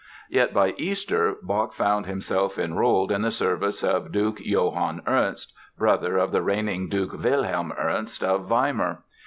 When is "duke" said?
4.11-4.39, 6.89-7.13